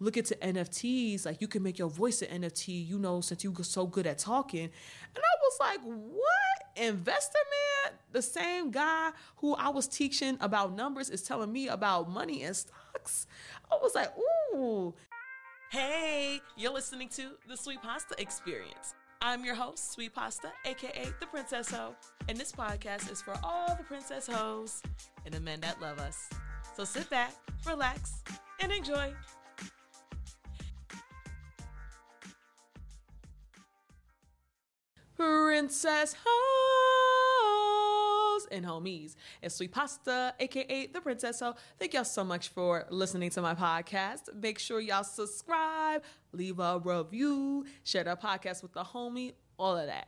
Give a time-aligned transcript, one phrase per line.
[0.00, 3.54] look into NFTs, like you can make your voice an NFT, you know, since you
[3.58, 4.64] are so good at talking.
[4.64, 4.70] And
[5.16, 6.84] I was like, what?
[6.84, 7.38] Investor
[7.84, 7.98] man?
[8.12, 12.54] The same guy who I was teaching about numbers is telling me about money and
[12.54, 13.26] stocks.
[13.70, 14.12] I was like,
[14.54, 14.94] ooh.
[15.70, 18.94] Hey, you're listening to the Sweet Pasta Experience.
[19.20, 21.94] I'm your host, Sweet Pasta, aka the Princess Ho,
[22.28, 24.80] and this podcast is for all the princess hoes
[25.26, 26.30] and the men that love us.
[26.76, 27.32] So sit back,
[27.66, 28.22] relax,
[28.60, 29.12] and enjoy.
[35.58, 37.56] Princess Hoes
[38.52, 39.16] and Homies.
[39.42, 41.56] It's Sweet Pasta, aka the Princess Ho.
[41.80, 44.32] Thank y'all so much for listening to my podcast.
[44.40, 49.88] Make sure y'all subscribe, leave a review, share the podcast with the homie, all of
[49.88, 50.06] that.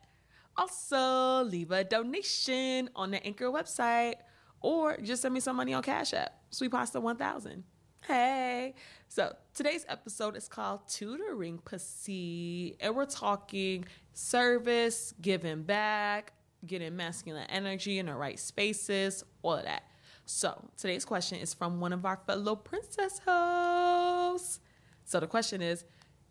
[0.56, 4.18] Also, leave a donation on the Anchor website
[4.60, 6.32] or just send me some money on Cash App.
[6.50, 7.64] Sweet Pasta 1000.
[8.06, 8.74] Hey.
[9.08, 13.84] So today's episode is called Tutoring Pussy, and we're talking
[14.20, 16.32] service, giving back,
[16.66, 19.84] getting masculine energy in the right spaces, all of that.
[20.26, 24.60] So today's question is from one of our fellow princess hosts.
[25.04, 25.84] So the question is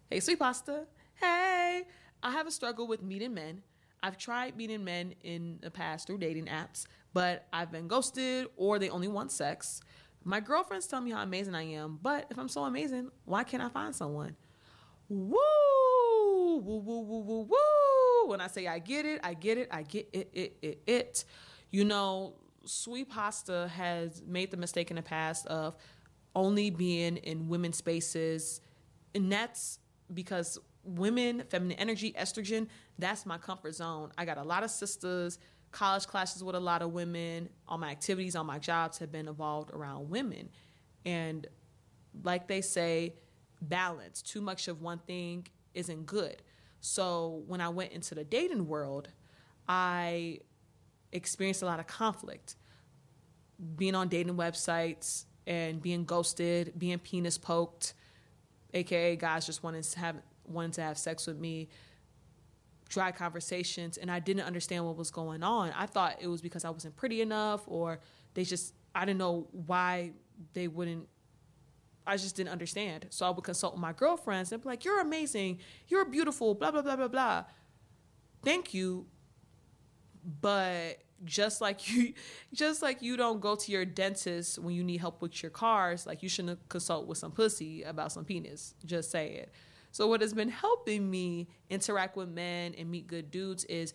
[0.10, 0.86] Hey, sweet pasta.
[1.16, 1.84] Hey,
[2.24, 3.62] I have a struggle with meeting men.
[4.02, 8.80] I've tried meeting men in the past through dating apps, but I've been ghosted or
[8.80, 9.82] they only want sex.
[10.24, 13.64] My girlfriends tell me how amazing I am, but if I'm so amazing, why can't
[13.64, 14.36] I find someone?
[15.10, 15.38] Woo!
[16.62, 17.79] Woo, woo, woo, woo, woo.
[18.30, 21.26] When I say I get it, I get it, I get it, it, it, it.
[21.72, 25.76] You know, Sweet Pasta has made the mistake in the past of
[26.36, 28.62] only being in women's spaces,
[29.14, 29.80] and that's
[30.14, 34.12] because women, feminine energy, estrogen, that's my comfort zone.
[34.18, 35.40] I got a lot of sisters
[35.72, 37.50] college classes with a lot of women.
[37.68, 40.50] All my activities on my jobs have been involved around women.
[41.06, 41.48] And
[42.24, 43.16] like they say,
[43.62, 44.22] balance.
[44.22, 46.42] Too much of one thing isn't good.
[46.82, 49.10] So when I went into the dating world,
[49.68, 50.40] I
[51.12, 52.56] experienced a lot of conflict.
[53.76, 57.94] Being on dating websites and being ghosted, being penis poked,
[58.74, 60.16] aka guys just wanting to have
[60.46, 61.70] wanting to have sex with me
[62.88, 65.72] dry conversations and I didn't understand what was going on.
[65.78, 68.00] I thought it was because I wasn't pretty enough or
[68.34, 70.12] they just I didn't know why
[70.54, 71.08] they wouldn't
[72.06, 73.08] I just didn't understand.
[73.10, 76.72] So I would consult with my girlfriends and be like, You're amazing, you're beautiful, blah
[76.72, 77.46] blah blah blah blah.
[78.44, 79.06] Thank you.
[80.42, 82.14] But just like you
[82.54, 86.06] just like you don't go to your dentist when you need help with your cars,
[86.06, 88.76] like you shouldn't consult with some pussy about some penis.
[88.86, 89.54] Just say it.
[89.92, 93.94] So, what has been helping me interact with men and meet good dudes is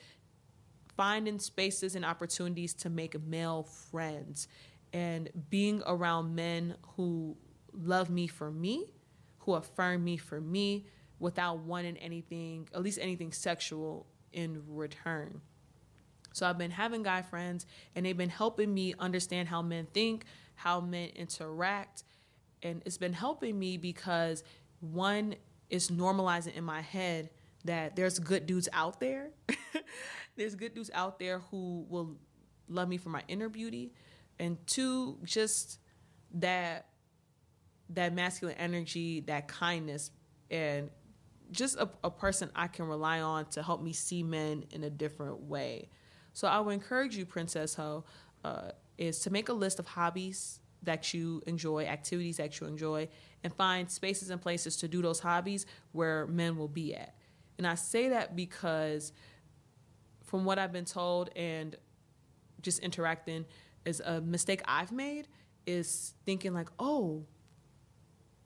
[0.97, 4.49] finding spaces and opportunities to make male friends
[4.93, 7.37] and being around men who
[7.75, 8.87] love me for me,
[9.41, 10.87] who affirm me for me
[11.19, 15.41] without wanting anything, at least anything sexual in return.
[16.33, 20.25] So I've been having guy friends and they've been helping me understand how men think,
[20.57, 22.03] how men interact.
[22.63, 24.43] And it's been helping me because
[24.81, 25.37] one,
[25.71, 27.31] is normalizing in my head
[27.65, 29.31] that there's good dudes out there.
[30.37, 32.17] there's good dudes out there who will
[32.69, 33.93] love me for my inner beauty.
[34.39, 35.81] And two, just
[36.35, 36.87] that
[37.95, 40.11] that masculine energy, that kindness,
[40.51, 40.91] and
[41.51, 44.91] just a, a person I can rely on to help me see men in a
[44.91, 45.89] different way.
[46.33, 48.05] So I would encourage you, Princess Ho,
[48.45, 53.09] uh, is to make a list of hobbies that you enjoy, activities that you enjoy,
[53.43, 57.15] and find spaces and places to do those hobbies where men will be at.
[57.59, 59.13] And I say that because
[60.25, 61.77] from what I've been told and
[62.61, 63.45] just interacting
[63.85, 65.29] is a mistake I've made
[65.67, 67.27] is thinking like, "Oh,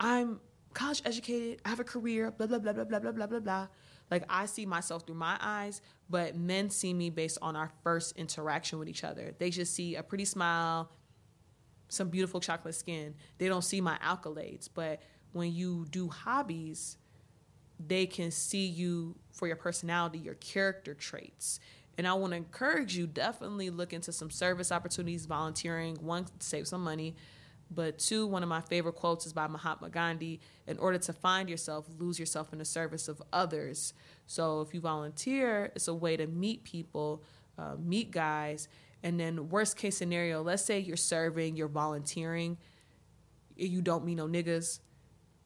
[0.01, 0.41] I'm
[0.75, 3.67] college educated, I have a career, blah blah blah blah blah blah blah blah blah."
[4.11, 8.17] Like I see myself through my eyes, but men see me based on our first
[8.17, 9.35] interaction with each other.
[9.39, 10.91] They just see a pretty smile,
[11.89, 13.15] some beautiful chocolate skin.
[13.39, 16.97] They don't see my accolades, but when you do hobbies,
[17.79, 21.61] they can see you for your personality, your character traits.
[21.97, 26.67] And I want to encourage you definitely look into some service opportunities, volunteering, one save
[26.69, 27.17] some money,
[27.71, 31.49] but two, one of my favorite quotes is by Mahatma Gandhi in order to find
[31.51, 33.93] yourself, lose yourself in the service of others.
[34.27, 37.23] So if you volunteer, it's a way to meet people,
[37.59, 38.69] uh, meet guys,
[39.03, 42.57] and then worst case scenario, let's say you're serving, you're volunteering,
[43.57, 44.81] you don't meet no niggas.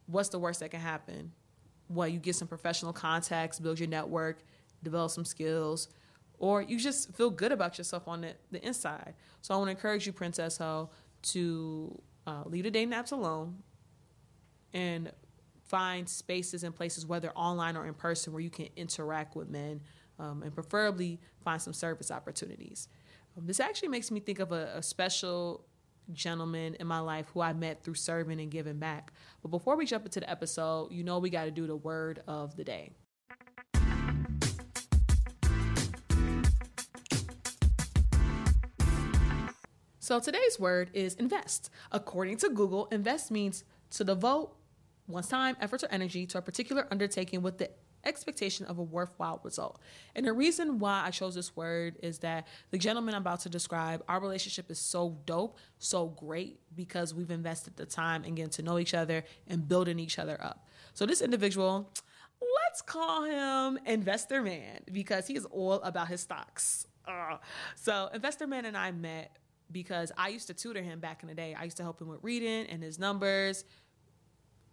[0.07, 1.33] What's the worst that can happen?
[1.89, 4.43] Well, you get some professional contacts, build your network,
[4.83, 5.89] develop some skills,
[6.39, 9.15] or you just feel good about yourself on the, the inside.
[9.43, 10.91] So I want to encourage you, Princess Ho,
[11.23, 13.63] to uh, leave the day naps alone
[14.73, 15.13] and
[15.63, 19.81] find spaces and places, whether online or in person, where you can interact with men
[20.19, 22.89] um, and preferably find some service opportunities.
[23.37, 25.65] Um, this actually makes me think of a, a special
[26.13, 29.13] gentleman in my life who I met through serving and giving back.
[29.41, 32.23] But before we jump into the episode, you know we got to do the word
[32.27, 32.93] of the day.
[40.03, 41.71] So today's word is invest.
[41.93, 44.53] According to Google, invest means to devote
[45.07, 47.71] one's time, efforts, or energy to a particular undertaking with the
[48.05, 49.81] expectation of a worthwhile result.
[50.17, 53.49] And the reason why I chose this word is that the gentleman I'm about to
[53.49, 58.51] describe, our relationship is so dope, so great because we've invested the time in getting
[58.51, 60.67] to know each other and building each other up.
[60.95, 61.93] So this individual,
[62.41, 66.89] let's call him Investor Man because he is all about his stocks.
[67.07, 67.37] Uh,
[67.77, 69.39] so Investor Man and I met
[69.73, 71.55] because I used to tutor him back in the day.
[71.59, 73.65] I used to help him with reading and his numbers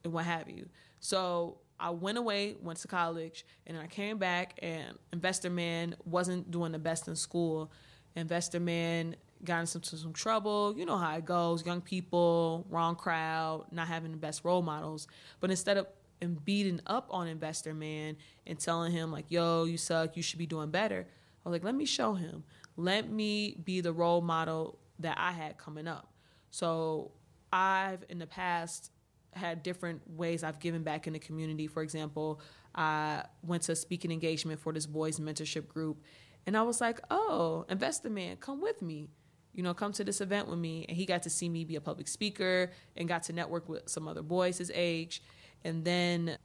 [0.04, 0.68] and what have you.
[1.00, 6.52] So I went away, went to college, and I came back, and Investor Man wasn't
[6.52, 7.72] doing the best in school.
[8.16, 9.16] Investor Man
[9.46, 10.76] got into some, some trouble.
[10.78, 15.08] You know how it goes young people, wrong crowd, not having the best role models.
[15.40, 15.88] But instead of
[16.22, 20.40] and beating up on Investor Man and telling him, like, yo, you suck, you should
[20.40, 22.44] be doing better, I was like, let me show him.
[22.76, 26.14] Let me be the role model that I had coming up.
[26.52, 27.12] So
[27.52, 28.92] I've, in the past,
[29.34, 31.68] had different ways I've given back in the community.
[31.68, 32.42] For example,
[32.76, 36.04] I went to a speaking engagement for this boys mentorship group,
[36.46, 39.10] and I was like, "Oh, Investor Man, come with me."
[39.54, 40.86] You know, come to this event with me.
[40.88, 43.90] And he got to see me be a public speaker and got to network with
[43.90, 45.24] some other boys his age.
[45.66, 46.38] And then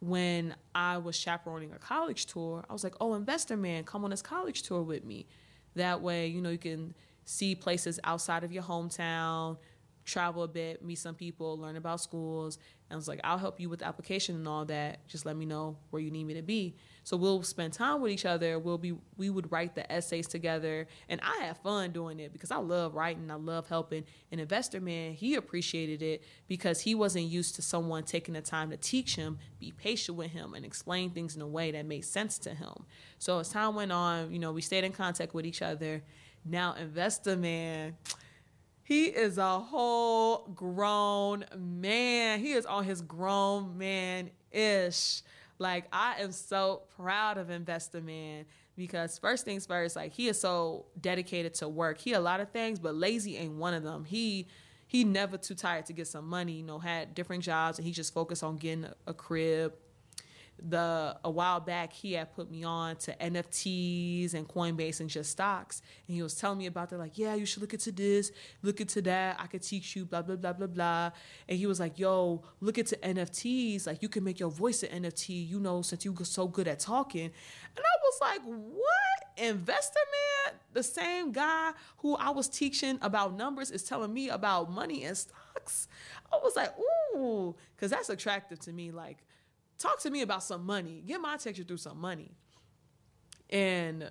[0.00, 4.10] when I was chaperoning a college tour, I was like, oh, Investor Man, come on
[4.10, 5.26] this college tour with me.
[5.74, 9.56] That way, you know, you can see places outside of your hometown,
[10.04, 12.58] travel a bit, meet some people, learn about schools.
[12.88, 15.06] And I was like, I'll help you with the application and all that.
[15.08, 16.76] Just let me know where you need me to be.
[17.02, 18.58] So we'll spend time with each other.
[18.58, 20.86] We'll be we would write the essays together.
[21.08, 24.04] And I had fun doing it because I love writing, I love helping.
[24.32, 28.70] An investor man, he appreciated it because he wasn't used to someone taking the time
[28.70, 32.04] to teach him, be patient with him, and explain things in a way that made
[32.04, 32.84] sense to him.
[33.18, 36.02] So as time went on, you know, we stayed in contact with each other.
[36.44, 37.96] Now investor man
[38.84, 42.40] he is a whole grown man.
[42.40, 45.22] He is on his grown man ish.
[45.58, 48.44] Like I am so proud of Investor Man
[48.76, 51.98] because first things first, like he is so dedicated to work.
[51.98, 54.04] He a lot of things, but lazy ain't one of them.
[54.04, 54.48] He
[54.86, 56.52] he never too tired to get some money.
[56.52, 59.72] You know, had different jobs and he just focused on getting a crib,
[60.58, 65.30] the a while back he had put me on to NFTs and Coinbase and just
[65.30, 66.98] stocks, and he was telling me about that.
[66.98, 69.36] Like, yeah, you should look into this, look into that.
[69.40, 71.10] I could teach you, blah blah blah blah blah.
[71.48, 73.86] And he was like, yo, look into NFTs.
[73.86, 75.48] Like, you can make your voice an NFT.
[75.48, 77.24] You know, since you're so good at talking.
[77.24, 79.24] And I was like, what?
[79.36, 84.70] Investor man, the same guy who I was teaching about numbers is telling me about
[84.70, 85.88] money and stocks.
[86.32, 86.72] I was like,
[87.16, 88.92] ooh, because that's attractive to me.
[88.92, 89.24] Like
[89.78, 91.02] talk to me about some money.
[91.06, 92.32] Get my attention through some money.
[93.50, 94.10] And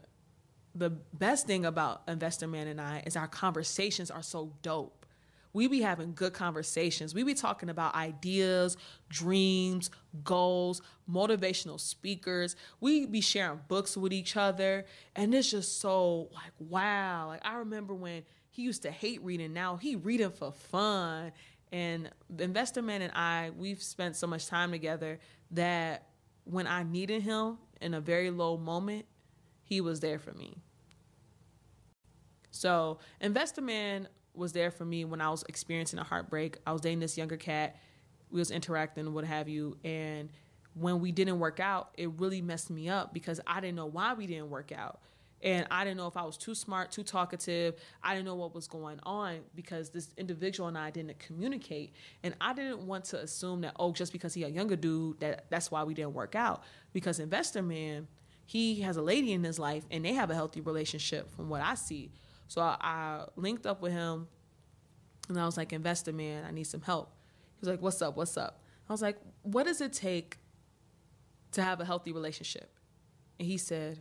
[0.75, 5.05] the best thing about Investor Man and I is our conversations are so dope.
[5.53, 7.13] We be having good conversations.
[7.13, 8.75] We be talking about ideas,
[9.09, 9.91] dreams,
[10.23, 12.55] goals, motivational speakers.
[12.79, 14.85] We be sharing books with each other.
[15.15, 17.27] And it's just so like, wow.
[17.27, 19.53] Like I remember when he used to hate reading.
[19.53, 21.31] Now he reading for fun.
[21.71, 25.19] And Investor Man and I, we've spent so much time together
[25.53, 26.07] that
[26.43, 29.05] when I needed him in a very low moment,
[29.63, 30.57] he was there for me.
[32.51, 36.57] So, Investor Man was there for me when I was experiencing a heartbreak.
[36.67, 37.75] I was dating this younger cat.
[38.29, 40.29] We was interacting, what have you, and
[40.73, 44.13] when we didn't work out, it really messed me up because I didn't know why
[44.13, 45.01] we didn't work out.
[45.43, 47.75] And I didn't know if I was too smart, too talkative.
[48.01, 51.93] I didn't know what was going on because this individual and I didn't communicate.
[52.23, 55.45] And I didn't want to assume that, oh, just because he a younger dude, that
[55.49, 56.63] that's why we didn't work out.
[56.93, 58.07] Because Investor Man,
[58.45, 61.61] he has a lady in his life and they have a healthy relationship from what
[61.61, 62.13] I see.
[62.47, 64.29] So I, I linked up with him
[65.27, 67.11] and I was like, Investor Man, I need some help.
[67.55, 68.15] He was like, What's up?
[68.15, 68.61] What's up?
[68.87, 70.37] I was like, What does it take
[71.51, 72.69] to have a healthy relationship?
[73.39, 73.99] And he said,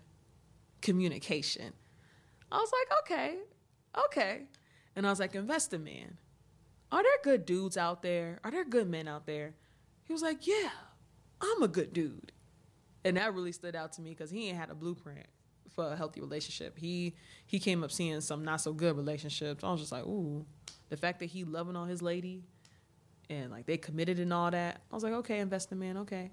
[0.83, 1.73] communication.
[2.51, 3.39] I was like, okay,
[4.07, 4.43] okay.
[4.95, 6.19] And I was like, Investor Man,
[6.91, 8.39] are there good dudes out there?
[8.45, 9.55] Are there good men out there?
[10.05, 10.71] He was like, yeah,
[11.41, 12.33] I'm a good dude.
[13.05, 15.27] And that really stood out to me because he ain't had a blueprint
[15.75, 16.79] for a healthy relationship.
[16.79, 17.15] He
[17.47, 19.65] he came up seeing some not so good relationships.
[19.65, 20.45] I was just like, ooh,
[20.91, 22.45] the fact that he loving on his lady,
[23.31, 24.83] and like they committed and all that.
[24.91, 26.31] I was like, okay, investor man, okay.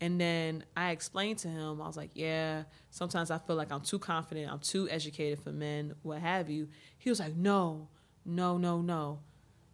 [0.00, 3.80] And then I explained to him, I was like, yeah, sometimes I feel like I'm
[3.80, 6.68] too confident, I'm too educated for men, what have you.
[6.98, 7.88] He was like, no,
[8.24, 9.20] no, no, no.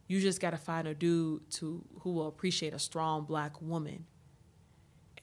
[0.07, 4.07] You just got to find a dude to who will appreciate a strong black woman.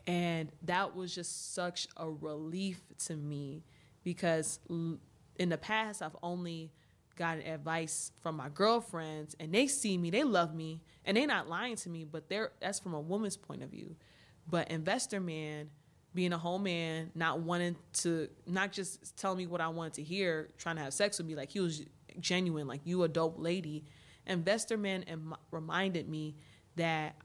[0.07, 3.65] And that was just such a relief to me
[4.03, 6.71] because in the past I've only
[7.17, 11.49] gotten advice from my girlfriends and they see me, they love me, and they're not
[11.49, 13.95] lying to me, but they're that's from a woman's point of view.
[14.49, 15.69] But investor man,
[16.13, 20.03] being a whole man, not wanting to not just tell me what I wanted to
[20.03, 21.83] hear, trying to have sex with me, like he was
[22.19, 23.83] genuine, like you a dope lady.
[24.25, 25.05] Investor man
[25.51, 26.35] reminded me
[26.75, 27.15] that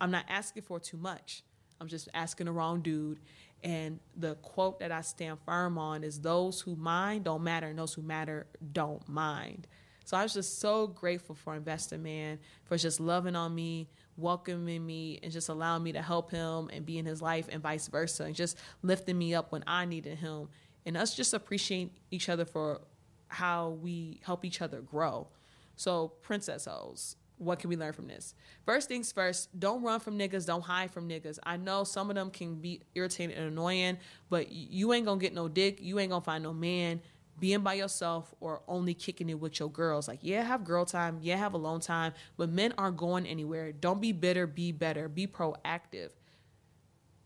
[0.00, 1.42] I'm not asking for too much.
[1.80, 3.20] I'm just asking the wrong dude.
[3.62, 7.78] And the quote that I stand firm on is those who mind don't matter, and
[7.78, 9.68] those who matter don't mind.
[10.04, 14.84] So I was just so grateful for Investor Man for just loving on me, welcoming
[14.84, 17.88] me, and just allowing me to help him and be in his life and vice
[17.88, 20.48] versa, and just lifting me up when I needed him.
[20.84, 22.80] And us just appreciating each other for
[23.28, 25.28] how we help each other grow.
[25.76, 28.34] So, Princess Hoes, what can we learn from this?
[28.64, 31.38] First things first, don't run from niggas, don't hide from niggas.
[31.42, 33.98] I know some of them can be irritating and annoying,
[34.30, 37.00] but you ain't gonna get no dick, you ain't gonna find no man
[37.38, 40.08] being by yourself or only kicking it with your girls.
[40.08, 43.72] Like, yeah, have girl time, yeah, have alone time, but men aren't going anywhere.
[43.72, 46.10] Don't be bitter, be better, be proactive.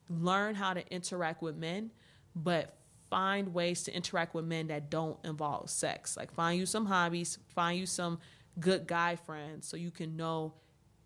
[0.08, 1.90] Learn how to interact with men,
[2.34, 2.76] but
[3.10, 6.16] find ways to interact with men that don't involve sex.
[6.16, 8.18] Like, find you some hobbies, find you some
[8.58, 10.54] good guy friends so you can know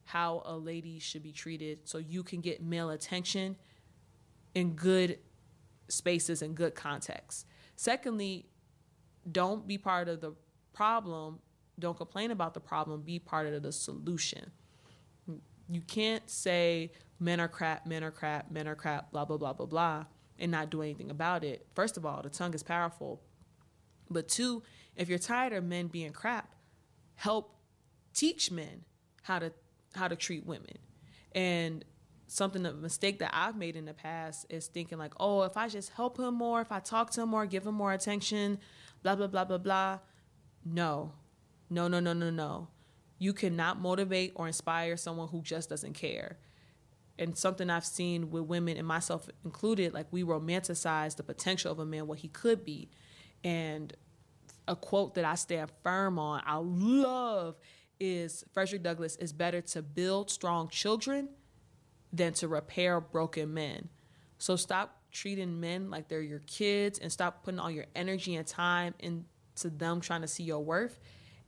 [0.05, 3.57] how a lady should be treated so you can get male attention
[4.55, 5.19] in good
[5.89, 7.45] spaces and good contexts.
[7.77, 8.47] Secondly,
[9.31, 10.35] don't be part of the
[10.73, 11.41] problem,
[11.79, 14.51] don't complain about the problem, be part of the solution.
[15.69, 19.53] You can't say men are crap, men are crap, men are crap, blah, blah, blah,
[19.53, 20.05] blah, blah,
[20.39, 21.67] and not do anything about it.
[21.75, 23.21] First of all, the tongue is powerful.
[24.09, 24.63] But two,
[24.97, 26.55] if you're tired of men being crap,
[27.15, 27.55] help
[28.13, 28.85] teach men
[29.23, 29.53] how to
[29.95, 30.79] how to treat women.
[31.33, 31.85] And
[32.31, 35.69] something a mistake that I've made in the past is thinking like, oh, if I
[35.69, 38.59] just help him more, if I talk to him more, give him more attention,
[39.03, 39.99] blah blah blah blah blah.
[40.65, 41.13] No.
[41.69, 42.69] No, no, no, no, no.
[43.19, 46.39] You cannot motivate or inspire someone who just doesn't care.
[47.19, 51.79] And something I've seen with women and myself included, like we romanticize the potential of
[51.79, 52.91] a man, what he could be.
[53.45, 53.93] And
[54.67, 57.57] a quote that I stand firm on, I love
[57.99, 61.29] is Frederick Douglass is better to build strong children
[62.13, 63.89] than to repair broken men.
[64.39, 68.47] So stop treating men like they're your kids and stop putting all your energy and
[68.47, 69.25] time into
[69.65, 70.99] them trying to see your worth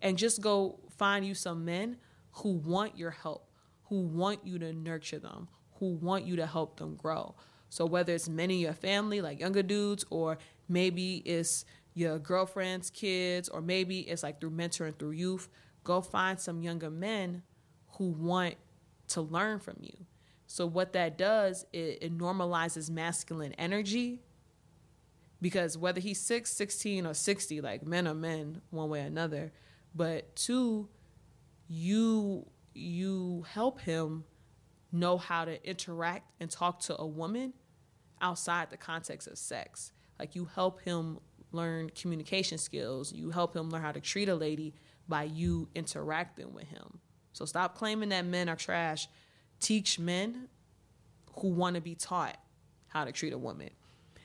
[0.00, 1.96] and just go find you some men
[2.32, 3.48] who want your help,
[3.84, 7.34] who want you to nurture them, who want you to help them grow.
[7.68, 10.38] So whether it's men in your family, like younger dudes, or
[10.68, 11.64] maybe it's
[11.94, 15.48] your girlfriend's kids, or maybe it's like through mentoring through youth,
[15.84, 17.42] go find some younger men
[17.98, 18.56] who want
[19.08, 20.06] to learn from you.
[20.52, 24.20] So what that does, it, it normalizes masculine energy
[25.40, 29.50] because whether he's 6, 16, or 60, like men are men one way or another.
[29.94, 30.90] But two,
[31.68, 34.24] you you help him
[34.92, 37.54] know how to interact and talk to a woman
[38.20, 39.90] outside the context of sex.
[40.18, 41.18] Like you help him
[41.52, 43.10] learn communication skills.
[43.10, 44.74] You help him learn how to treat a lady
[45.08, 46.98] by you interacting with him.
[47.32, 49.08] So stop claiming that men are trash.
[49.62, 50.48] Teach men
[51.38, 52.36] who want to be taught
[52.88, 53.70] how to treat a woman.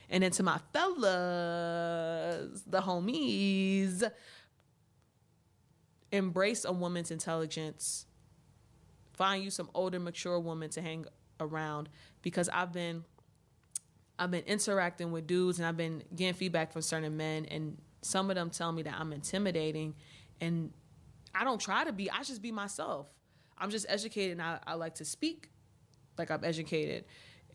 [0.10, 4.10] And then to my fellas, the homies,
[6.12, 8.06] embrace a woman's intelligence.
[9.14, 11.06] Find you some older, mature woman to hang
[11.40, 11.88] around
[12.22, 13.04] because I've been
[14.20, 18.32] I've been interacting with dudes and I've been getting feedback from certain men and some
[18.32, 19.94] of them tell me that I'm intimidating
[20.42, 20.72] and
[21.36, 23.08] I don't try to be, I just be myself.
[23.58, 25.50] I'm just educated and I, I like to speak
[26.18, 27.06] like I'm educated.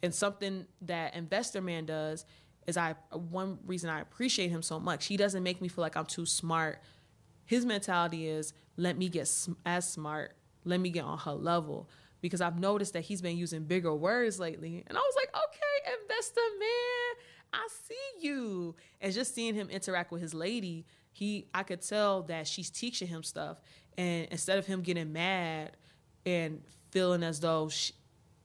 [0.02, 2.24] And something that Investor Man does
[2.66, 5.06] is I one reason I appreciate him so much.
[5.06, 6.80] He doesn't make me feel like I'm too smart.
[7.44, 9.30] His mentality is let me get
[9.66, 11.88] as smart, let me get on her level
[12.20, 14.84] because I've noticed that he's been using bigger words lately.
[14.86, 17.16] And I was like, okay, investor man,
[17.52, 18.76] I see you.
[19.00, 23.08] And just seeing him interact with his lady, he I could tell that she's teaching
[23.08, 23.60] him stuff.
[23.98, 25.76] And instead of him getting mad
[26.26, 27.92] and feeling as though she,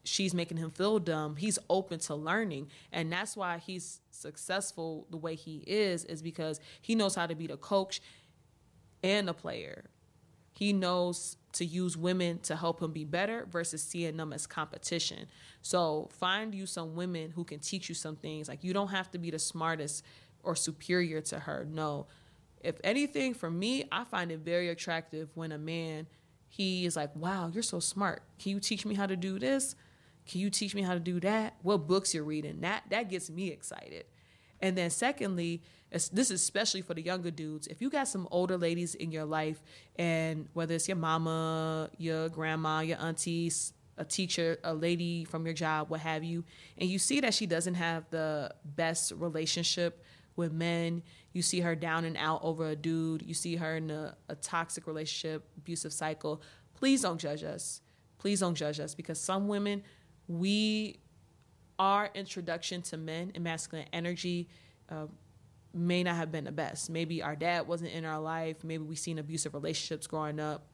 [0.04, 2.70] she's making him feel dumb, he's open to learning.
[2.92, 7.36] And that's why he's successful the way he is, is because he knows how to
[7.36, 8.02] be the coach
[9.04, 9.86] and the player
[10.54, 15.28] He knows to use women to help him be better versus seeing them as competition.
[15.62, 18.50] So find you some women who can teach you some things.
[18.50, 20.04] Like you don't have to be the smartest
[20.44, 21.68] or superior to her.
[21.70, 22.08] No.
[22.62, 26.08] If anything, for me, I find it very attractive when a man
[26.48, 28.24] he is like, "Wow, you're so smart.
[28.40, 29.76] Can you teach me how to do this?
[30.28, 31.56] Can you teach me how to do that?
[31.62, 34.06] What books you're reading?" That that gets me excited.
[34.60, 35.62] And then secondly,
[35.92, 37.68] this is especially for the younger dudes.
[37.68, 39.62] If you got some older ladies in your life,
[39.98, 45.54] and whether it's your mama, your grandma, your aunties, a teacher, a lady from your
[45.54, 46.44] job, what have you,
[46.78, 50.04] and you see that she doesn't have the best relationship
[50.36, 51.02] with men,
[51.38, 54.36] you see her down and out over a dude, you see her in a, a
[54.36, 56.42] toxic relationship, abusive cycle,
[56.74, 57.82] please don't judge us.
[58.18, 59.84] Please don't judge us because some women,
[60.28, 61.00] we,
[61.78, 64.50] our introduction to men and masculine energy,
[64.90, 65.06] uh,
[65.76, 66.90] may not have been the best.
[66.90, 68.64] Maybe our dad wasn't in our life.
[68.64, 70.68] Maybe we seen abusive relationships growing up,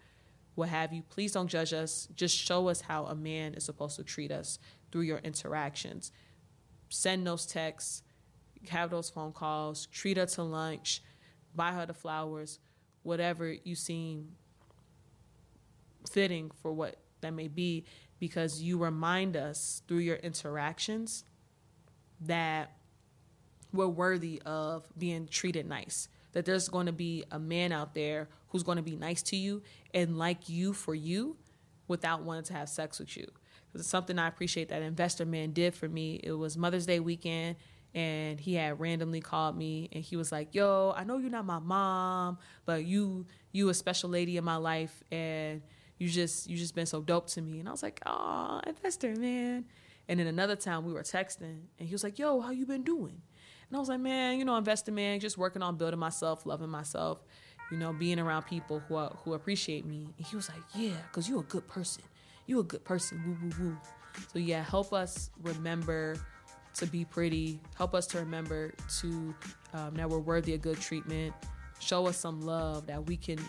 [0.56, 1.04] what have you.
[1.10, 2.08] Please don't judge us.
[2.16, 4.60] Just show us how a man is supposed to treat us
[4.94, 6.14] through your interactions.
[6.88, 8.04] Send those texts,
[8.70, 11.02] have those phone calls, treat her to lunch,
[11.56, 12.60] buy her the flowers,
[13.04, 14.30] whatever you seem
[16.12, 17.86] fitting for what that may be,
[18.20, 21.24] because you remind us through your interactions
[22.22, 22.72] that
[23.72, 26.08] we're worthy of being treated nice.
[26.34, 29.36] That there's going to be a man out there who's going to be nice to
[29.36, 29.62] you
[29.94, 31.38] and like you for you
[31.88, 33.28] without wanting to have sex with you.
[33.76, 36.20] It's something I appreciate that investor man did for me.
[36.24, 37.56] It was Mother's Day weekend
[37.96, 41.46] and he had randomly called me and he was like, "Yo, I know you're not
[41.46, 45.62] my mom, but you you a special lady in my life and
[46.00, 49.16] you just you just been so dope to me." And I was like, "Oh, investor
[49.16, 49.66] man."
[50.08, 52.84] And then another time we were texting and he was like, "Yo, how you been
[52.84, 53.22] doing?"
[53.74, 56.70] And I was like, man, you know, investing, man, just working on building myself, loving
[56.70, 57.24] myself,
[57.72, 60.10] you know, being around people who are, who appreciate me.
[60.16, 62.04] And he was like, yeah, because you're a good person.
[62.46, 63.24] You're a good person.
[63.26, 63.78] Woo, woo, woo.
[64.32, 66.18] So, yeah, help us remember
[66.76, 67.60] to be pretty.
[67.76, 69.36] Help us to remember to
[69.74, 71.34] um, that we're worthy of good treatment.
[71.80, 73.40] Show us some love that we can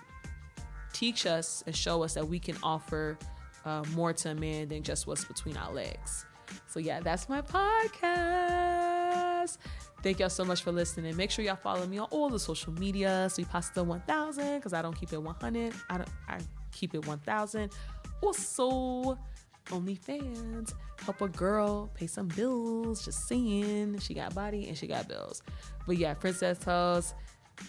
[0.92, 3.18] teach us and show us that we can offer
[3.64, 6.27] uh, more to a man than just what's between our legs.
[6.66, 9.59] So, yeah, that's my podcast.
[10.03, 11.16] Thank y'all so much for listening.
[11.16, 13.29] Make sure y'all follow me on all the social media.
[13.31, 15.72] Sweet Pasta 1000 because I don't keep it 100.
[15.88, 16.09] I don't.
[16.29, 16.38] I
[16.72, 17.72] keep it 1000.
[18.20, 19.18] Also,
[19.66, 20.74] OnlyFans.
[21.05, 23.05] Help a girl pay some bills.
[23.05, 23.98] Just saying.
[23.98, 25.42] She got body and she got bills.
[25.87, 27.14] But yeah, Princess Hoes.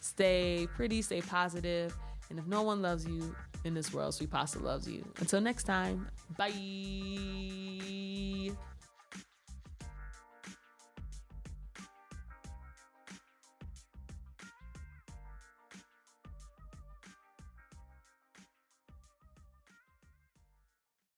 [0.02, 1.02] Stay pretty.
[1.02, 1.96] Stay positive.
[2.30, 5.04] And if no one loves you in this world, Sweet Pasta loves you.
[5.20, 6.08] Until next time.
[6.38, 6.52] Bye.